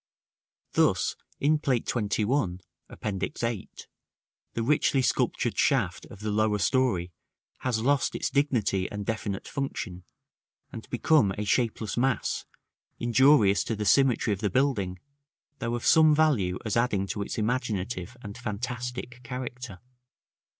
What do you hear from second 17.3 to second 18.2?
imaginative